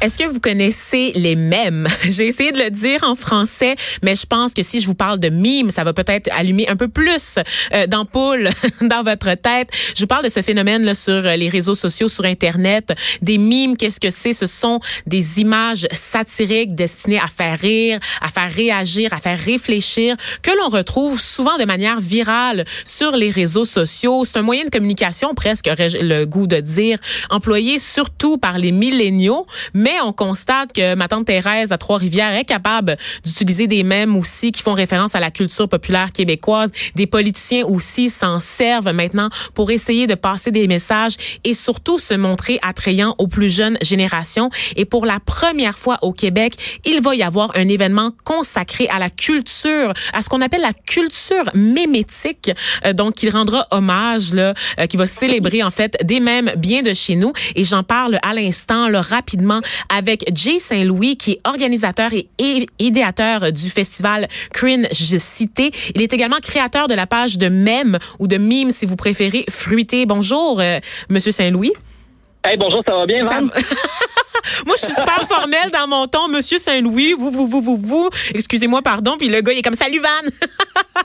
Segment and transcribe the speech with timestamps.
[0.00, 1.86] Est-ce que vous connaissez les mèmes?
[2.04, 5.18] J'ai essayé de le dire en français, mais je pense que si je vous parle
[5.18, 7.38] de mimes, ça va peut-être allumer un peu plus
[7.74, 8.48] euh, d'ampoules
[8.80, 9.68] dans votre tête.
[9.94, 12.94] Je vous parle de ce phénomène là sur les réseaux sociaux, sur Internet.
[13.20, 14.32] Des mimes, qu'est-ce que c'est?
[14.32, 20.16] Ce sont des images satiriques destinées à faire rire, à faire réagir, à faire réfléchir,
[20.42, 24.24] que l'on retrouve souvent de manière virale sur les réseaux sociaux.
[24.24, 26.98] C'est un moyen de communication, presque le goût de dire,
[27.28, 32.34] employé surtout par les milléniaux, mais mais on constate que ma tante Thérèse à Trois-Rivières
[32.34, 36.70] est capable d'utiliser des mèmes aussi qui font référence à la culture populaire québécoise.
[36.94, 42.14] Des politiciens aussi s'en servent maintenant pour essayer de passer des messages et surtout se
[42.14, 44.48] montrer attrayant aux plus jeunes générations.
[44.76, 49.00] Et pour la première fois au Québec, il va y avoir un événement consacré à
[49.00, 52.52] la culture, à ce qu'on appelle la culture mémétique,
[52.84, 56.82] euh, donc qui rendra hommage, là, euh, qui va célébrer en fait des mèmes bien
[56.82, 57.32] de chez nous.
[57.56, 63.70] Et j'en parle à l'instant, rapidement avec Jay Saint-Louis, qui est organisateur et idéateur du
[63.70, 65.70] festival Cringe Cité.
[65.94, 69.44] Il est également créateur de la page de mèmes ou de mimes, si vous préférez,
[69.48, 70.06] fruité.
[70.06, 70.78] Bonjour, euh,
[71.08, 71.72] Monsieur Saint-Louis.
[72.44, 73.48] Hey, bonjour, ça va bien, Van?
[74.66, 78.10] Moi, je suis super formelle dans mon ton, Monsieur Saint-Louis, vous, vous, vous, vous, vous.
[78.34, 79.16] Excusez-moi, pardon.
[79.18, 80.30] Puis le gars, il est comme Salut Van.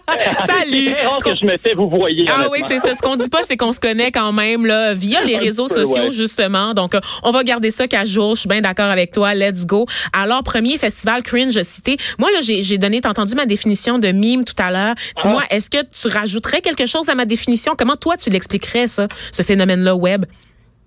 [0.45, 0.95] Salut.
[0.97, 2.25] C'est que je me fais vous voyez.
[2.29, 2.93] Ah oui, c'est ça.
[2.95, 6.09] Ce qu'on dit pas, c'est qu'on se connaît quand même là via les réseaux sociaux
[6.11, 6.73] justement.
[6.73, 8.35] Donc, euh, on va garder ça qu'à jour.
[8.35, 9.33] Je suis bien d'accord avec toi.
[9.33, 9.85] Let's go.
[10.13, 11.97] Alors, premier festival cringe cité.
[12.19, 14.95] Moi là, j'ai donné, t'as entendu ma définition de mime tout à l'heure.
[15.21, 15.55] Dis-moi, ah.
[15.55, 17.73] est-ce que tu rajouterais quelque chose à ma définition?
[17.77, 20.25] Comment toi tu l'expliquerais ça, ce phénomène-là web?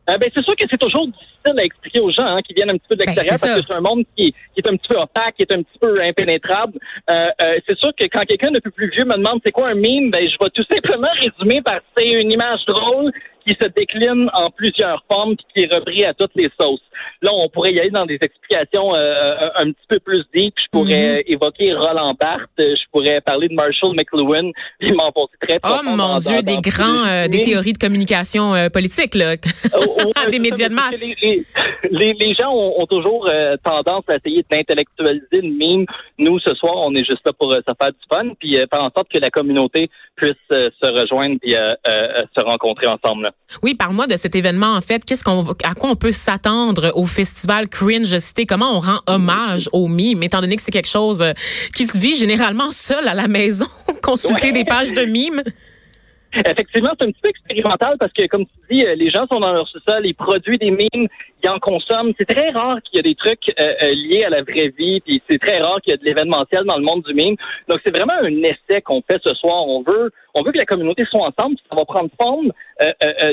[0.08, 1.06] Euh, ben, c'est sûr que c'est toujours
[1.48, 3.60] difficile à expliquer aux gens hein, qui viennent un petit peu de ben, l'extérieur parce
[3.60, 5.78] que c'est un monde qui, qui, est un petit peu opaque, qui est un petit
[5.80, 6.78] peu impénétrable.
[7.10, 9.74] Euh, euh, c'est sûr que quand quelqu'un de plus vieux me demande c'est quoi un
[9.74, 13.12] meme, ben, je vais tout simplement résumer par c'est une image drôle
[13.48, 16.82] qui se décline en plusieurs formes puis qui est repris à toutes les sauces.
[17.22, 20.54] Là, on pourrait y aller dans des explications euh, un petit peu plus deep.
[20.56, 21.22] Je pourrais mhm.
[21.26, 26.42] évoquer Roland Barthes, je pourrais parler de Marshall McLuhan, puis m'enfoncer très Oh mon Dieu,
[26.42, 29.36] des grands, euh, des théories de communication politique, là,
[29.74, 31.06] oh, des médias de masse.
[31.06, 31.37] Les, les,
[32.38, 33.28] gens ont, toujours
[33.64, 35.86] tendance à essayer d'intellectualiser une mime.
[36.18, 38.90] Nous, ce soir, on est juste là pour se faire du fun, puis faire en
[38.90, 43.30] sorte que la communauté puisse se rejoindre et se rencontrer ensemble.
[43.62, 45.04] Oui, parle-moi de cet événement en fait.
[45.04, 48.46] Qu'est-ce qu'on, à quoi on peut s'attendre au festival Cringe Cité?
[48.46, 51.32] Comment on rend hommage aux mimes, étant donné que c'est quelque chose euh,
[51.74, 53.66] qui se vit généralement seul à la maison,
[54.02, 55.42] consulter des pages de mimes.
[56.34, 59.40] Effectivement, c'est un petit peu expérimental parce que, comme tu dis, euh, les gens sont
[59.40, 61.08] dans leur sous-sol, ils produisent des mimes,
[61.42, 62.12] ils en consomment.
[62.18, 65.00] C'est très rare qu'il y ait des trucs euh, euh, liés à la vraie vie,
[65.00, 67.36] puis c'est très rare qu'il y ait de l'événementiel dans le monde du mime.
[67.68, 69.66] Donc, c'est vraiment un essai qu'on fait ce soir.
[69.66, 71.56] On veut, on veut que la communauté soit ensemble.
[71.70, 72.52] Ça va prendre forme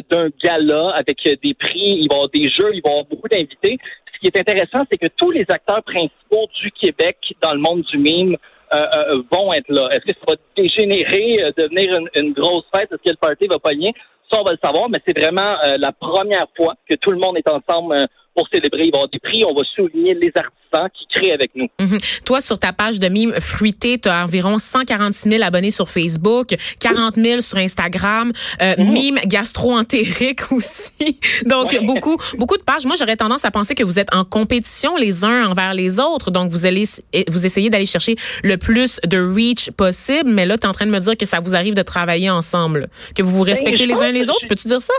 [0.10, 3.06] d'un gala avec des prix, il va y avoir des jeux, il va y avoir
[3.06, 3.78] beaucoup d'invités.
[4.14, 7.82] Ce qui est intéressant, c'est que tous les acteurs principaux du Québec dans le monde
[7.82, 8.38] du mime
[8.74, 9.90] euh, euh, vont être là.
[9.92, 12.92] Est-ce que ça va dégénérer, euh, devenir une, grosse fête?
[12.92, 13.94] Est-ce que le party va pogner?
[14.32, 17.38] Ça, on va le savoir, mais c'est vraiment la première fois que tout le monde
[17.38, 18.86] est ensemble pour célébrer.
[18.86, 19.44] Il va y avoir des prix.
[19.46, 21.68] On va souligner les artisans qui créent avec nous.
[21.80, 21.98] Mhm.
[22.26, 26.56] Toi, sur ta page de mime fruité, tu as environ 146 000 abonnés sur Facebook,
[26.80, 28.32] 40 000 sur Instagram,
[28.62, 28.92] euh, mhm.
[28.92, 31.20] mime gastro-entérique aussi.
[31.46, 32.86] Donc, beaucoup, beaucoup de pages.
[32.86, 36.32] Moi, j'aurais tendance à penser que vous êtes en compétition les uns envers les autres.
[36.32, 36.84] Donc, vous allez,
[37.30, 40.30] vous essayez d'aller chercher le plus de reach possible.
[40.30, 42.30] Mais là, tu es en train de me dire que ça vous arrive de travailler
[42.30, 44.48] ensemble, que vous vous ben, respectez les uns les autres.
[44.48, 44.94] Peux-tu dire ça?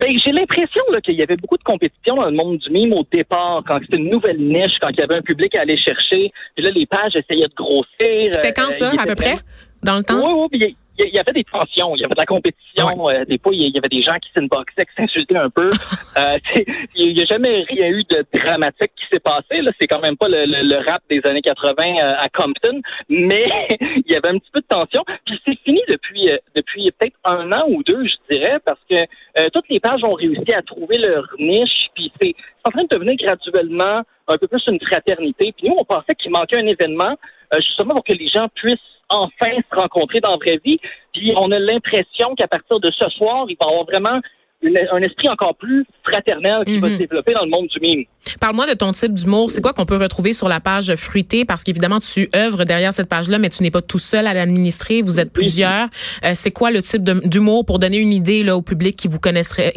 [0.00, 3.04] Ben, j'ai l'impression qu'il y avait beaucoup de compétition dans le monde du mime au
[3.12, 6.32] départ, quand c'était une nouvelle niche, quand il y avait un public à aller chercher.
[6.56, 8.34] Puis là, les pages essayaient de grossir.
[8.34, 9.36] C'était quand euh, ça, à peu près?
[9.82, 10.36] Dans le temps?
[10.36, 10.76] Oui, oui
[11.06, 13.08] il y avait des tensions, il y avait de la compétition.
[13.08, 15.70] Euh, des fois, il y avait des gens qui s'inboxaient, qui s'insultaient un peu.
[16.16, 16.62] euh,
[16.94, 19.62] il n'y a jamais rien eu de dramatique qui s'est passé.
[19.62, 23.46] Là, c'est quand même pas le, rap des années 80 euh, à Compton, mais
[23.80, 25.04] il y avait un petit peu de tension.
[25.24, 29.06] Puis c'est fini depuis euh, depuis peut-être un an ou deux, je dirais, parce que
[29.52, 31.88] toutes les pages ont réussi à trouver leur niche.
[31.94, 35.52] Puis c'est en train de devenir graduellement un peu plus une fraternité.
[35.56, 37.16] Puis nous, on pensait qu'il manquait un événement
[37.56, 38.78] justement pour que les gens puissent
[39.10, 40.78] enfin se rencontrer dans la vraie vie.
[41.12, 44.20] Puis on a l'impression qu'à partir de ce soir, il va y avoir vraiment
[44.62, 46.94] un esprit encore plus fraternel qui va Mhm.
[46.94, 48.04] se développer dans le monde du mime.
[48.42, 49.50] Parle-moi de ton type d'humour.
[49.50, 51.46] C'est quoi qu'on peut retrouver sur la page fruitée?
[51.46, 55.00] Parce qu'évidemment, tu œuvres derrière cette page-là, mais tu n'es pas tout seul à l'administrer.
[55.00, 55.88] Vous êtes plusieurs.
[56.24, 59.18] Euh, c'est quoi le type d'humour pour donner une idée là, au public qui vous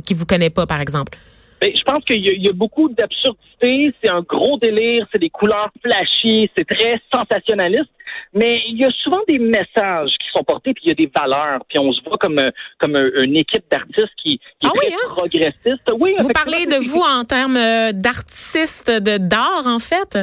[0.06, 1.18] qui vous connaît pas, par exemple?
[1.64, 5.08] Ben, je pense qu'il y, a- il y a beaucoup d'absurdité, c'est un gros délire,
[5.14, 7.90] c'est des couleurs flashy, c'est très sensationnaliste,
[8.34, 11.10] mais il y a souvent des messages qui sont portés, puis il y a des
[11.16, 14.70] valeurs, puis on se voit comme, euh, comme euh, une équipe d'artistes qui, qui est
[14.70, 15.10] Ah oui, très hein?
[15.16, 15.88] progressiste.
[15.98, 20.20] Oui, Vous parlez de vous en termes euh, d'artiste, de d'art, en fait?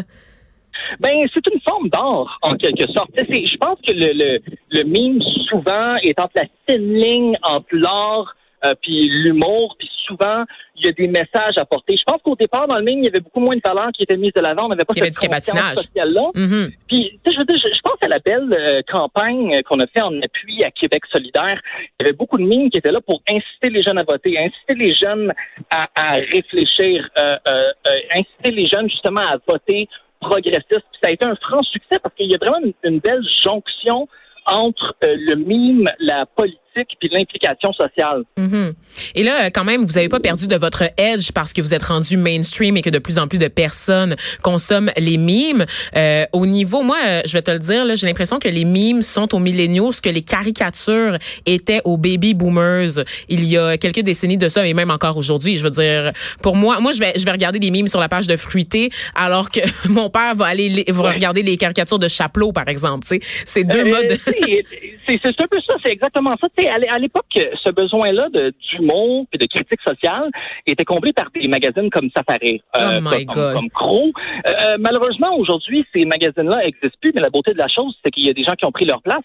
[0.98, 3.10] Ben, c'est une forme d'art, en quelque sorte.
[3.16, 4.40] Je pense que le, le,
[4.72, 8.34] le mime, souvent, est entre la fine ligne entre l'art
[8.64, 10.44] euh, puis l'humour, puis souvent,
[10.76, 11.96] il y a des messages à porter.
[11.96, 14.02] Je pense qu'au départ, dans le mime, il y avait beaucoup moins de valeurs qui
[14.02, 14.66] étaient mises de l'avant.
[14.66, 16.30] On n'avait pas Il y avait cette conscience sociale-là.
[16.34, 16.70] Mhm.
[16.88, 19.62] Puis, tu sais, je, veux dire, je, je pense à la belle euh, campagne euh,
[19.62, 21.60] qu'on a fait en appui à Québec solidaire.
[21.78, 24.38] Il y avait beaucoup de mimes qui étaient là pour inciter les jeunes à voter,
[24.38, 25.32] inciter les jeunes
[25.70, 29.88] à, à réfléchir, euh, euh, inciter les jeunes justement à voter
[30.20, 30.66] progressiste.
[30.68, 33.24] Puis ça a été un franc succès parce qu'il y a vraiment une, une belle
[33.42, 34.08] jonction
[34.46, 38.22] entre le mime, la politique puis l'implication sociale.
[38.36, 38.74] Mhm.
[39.14, 41.82] Et là, quand même, vous n'avez pas perdu de votre edge parce que vous êtes
[41.82, 45.66] rendu mainstream et que de plus en plus de personnes consomment les mimes.
[45.96, 49.02] Euh, au niveau, moi, euh, je vais te le dire, j'ai l'impression que les mimes
[49.02, 54.00] sont aux milléniaux ce que les caricatures étaient aux baby boomers il y a quelques
[54.00, 55.56] décennies de ça et même encore aujourd'hui.
[55.56, 56.12] Je veux dire,
[56.42, 58.90] pour moi, moi, je vais, je vais regarder des mimes sur la page de Fruité
[59.14, 61.14] alors que mon père va aller les- va Ouais.
[61.14, 63.06] regarder les caricatures de Chapelot, par exemple.
[63.06, 64.16] Tu sais, c'est deux Euh, modes.
[64.26, 66.46] c'est un peu ça, c'est exactement ça.
[66.60, 70.30] Tu sais, à l'é- à l'époque, ce besoin-là de- d'humour et de critique sociale
[70.66, 74.10] était comblé par des magazines comme Safari, euh, Oh comme, comme Crow.
[74.46, 78.10] Euh, euh, malheureusement, aujourd'hui, ces magazines-là n'existent plus, mais la beauté de la chose, c'est
[78.10, 79.22] qu'il y a des gens qui ont pris leur place.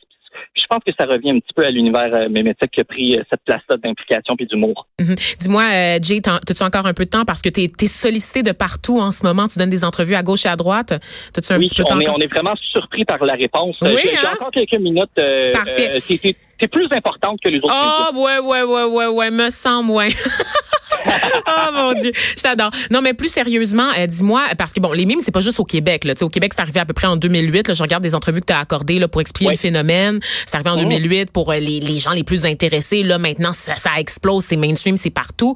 [0.54, 2.84] Puis je pense que ça revient un petit peu à l'univers euh, mémétique qui a
[2.84, 4.86] pris euh, cette place-là d'implication puis d'humour.
[5.00, 5.16] Mhm.
[5.40, 7.24] Dis-moi, euh, Jay, t'as-tu encore un peu de temps?
[7.24, 9.48] Parce que t'es es sollicité de partout en ce moment.
[9.48, 10.94] Tu donnes des entrevues à gauche et à droite.
[11.34, 11.96] T'as-tu un oui, petit peu de temps?
[11.96, 13.78] on est, on est vraiment surpris par la réponse.
[13.84, 14.32] Euh, Oui, J'ai j'ai hein?
[14.34, 15.08] encore quelques minutes.
[15.20, 16.00] euh, Parfait.
[16.60, 17.70] T'es plus importante que les autres.
[17.72, 18.24] Ah, médias.
[18.24, 20.10] ouais, ouais, ouais, ouais, ouais, me semble, ouais.
[21.48, 22.72] oh mon Dieu, je t'adore.
[22.92, 25.64] Non, mais plus sérieusement, euh, dis-moi, parce que bon, les mimes, c'est pas juste au
[25.66, 26.04] Québec.
[26.04, 26.14] Là.
[26.22, 27.68] Au Québec, c'est arrivé à peu près en 2008.
[27.68, 30.20] Là, je regarde des entrevues que tu as accordées là, pour expliquer le phénomène.
[30.46, 30.82] C'est arrivé en Oh.
[30.84, 33.04] 2008 pour euh, les, les gens les plus intéressés.
[33.04, 35.56] Là, maintenant, ça, ça explose, c'est mainstream, c'est partout.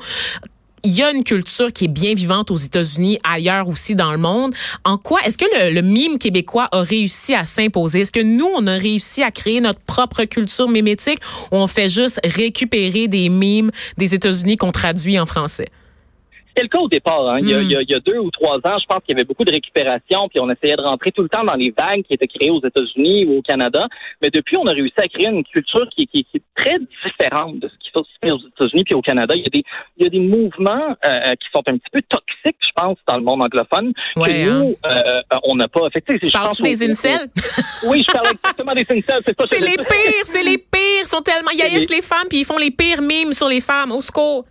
[0.84, 4.18] Il y a une culture qui est bien vivante aux États-Unis, ailleurs aussi dans le
[4.18, 4.54] monde.
[4.84, 8.02] En quoi est-ce que le, le mime québécois a réussi à s'imposer?
[8.02, 11.20] Est-ce que nous, on a réussi à créer notre propre culture mimétique
[11.52, 15.70] ou on fait juste récupérer des mimes des États-Unis qu'on traduit en français?
[16.50, 17.28] C'était le cas au départ.
[17.30, 17.40] Hein.
[17.42, 17.64] Il, y a, Mm.
[17.64, 20.28] il, y a, deux ou trois ans, je pense qu'il y avait beaucoup de récupération,
[20.30, 22.62] puis on essayait de rentrer tout le temps dans les vagues qui étaient créées aux
[22.66, 23.88] États-Unis ou au Canada.
[24.22, 27.60] Mais depuis, on a réussi à créer une culture qui, qui- qui est très différente
[27.60, 29.36] de ce qui se fait aux États-Unis puis au Canada.
[29.36, 29.64] Il y a des,
[29.98, 33.18] il y a des mouvements euh, qui sont un petit peu toxiques, je pense, dans
[33.18, 34.60] le monde anglophone, Ouais, que hein.
[34.64, 35.90] nous, euh, on n'a pas.
[35.92, 37.28] Fait tu sais, Tu des incels?
[37.86, 39.22] Oui, je parle exactement des incels.
[39.46, 40.80] C'est les pires, c'est les pires.
[41.02, 43.62] Ils sont tellement, ils haïssent les femmes puis ils font les pires mimes sur les
[43.62, 43.92] femmes.
[43.92, 44.46] Au secours.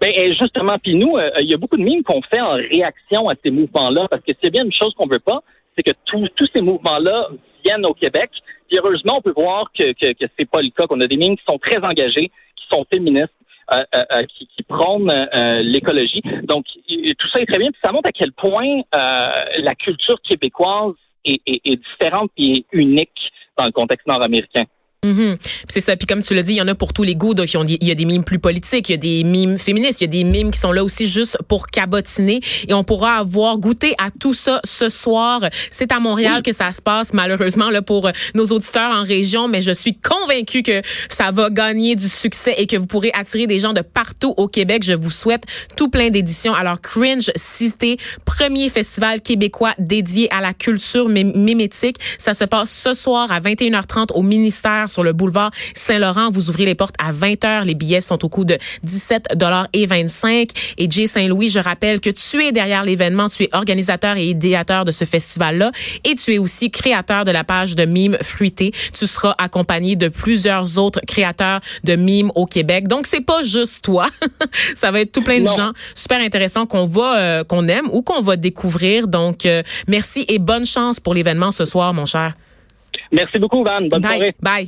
[0.00, 2.54] Ben euh, justement, puis nous, euh, il y a beaucoup de mimes qu'on fait en
[2.54, 5.40] réaction à ces mouvements-là, parce que c'est bien une chose qu'on veut pas,
[5.76, 7.28] c'est que tous ces mouvements-là
[7.64, 8.30] viennent au Québec.
[8.68, 11.16] Puis heureusement, on peut voir que que, que c'est pas le cas, qu'on a des
[11.16, 13.34] mimes qui sont très engagées, qui sont féministes.
[13.72, 16.22] euh, euh, euh, qui, qui prônent euh, l'écologie.
[16.42, 17.70] Donc, tout ça est très bien.
[17.70, 22.64] Puis ça montre à quel point euh, la culture québécoise est, est, est différente et
[22.72, 23.10] unique
[23.58, 24.64] dans le contexte nord-américain.
[25.02, 25.38] Puis
[25.68, 25.96] C'est ça.
[25.96, 27.32] Puis comme tu l'as dit, il y en a pour tous les goûts.
[27.34, 30.04] Donc, il y a des- mimes plus politiques, il y a des mimes féministes, il
[30.04, 32.40] y a des mimes qui sont là aussi juste pour cabotiner.
[32.68, 35.40] Et on pourra avoir goûté à tout ça ce soir.
[35.70, 39.48] C'est à Montréal que ça se passe, malheureusement, là, pour euh, nos auditeurs en région.
[39.48, 43.46] Mais je suis convaincue que ça va gagner du succès et que vous pourrez attirer
[43.46, 44.82] des gens de partout au Québec.
[44.84, 45.44] Je vous souhaite
[45.76, 46.52] tout plein d'éditions.
[46.54, 51.96] Alors, Cringe Cité, premier festival québécois dédié à la culture mé- mimétique.
[52.18, 56.30] Ça se passe ce soir à 21h30 au ministère sur le boulevard Saint-Laurent.
[56.30, 57.64] Vous ouvrez les portes à 20h.
[57.64, 59.28] Les billets sont au coût de 17
[59.72, 60.48] et 25.
[60.78, 63.28] Et Jay Saint-Louis, je rappelle que tu es derrière l'événement.
[63.28, 65.72] Tu es organisateur et idéateur de ce festival-là.
[66.04, 68.72] Et tu es aussi créateur de la page de mimes fruité.
[68.92, 72.88] Tu seras accompagné de plusieurs autres créateurs de mimes au Québec.
[72.88, 74.06] Donc, c'est pas juste toi.
[74.74, 75.56] Ça va être tout plein de Non.
[75.56, 79.08] gens super intéressants qu'on va, euh, qu'on aime ou qu'on va découvrir.
[79.08, 82.34] Donc, euh, merci et bonne chance pour l'événement ce soir, mon cher.
[83.12, 83.80] Merci beaucoup, Van.
[83.88, 84.10] Bonne Bye.
[84.16, 84.34] soirée.
[84.40, 84.66] Bye.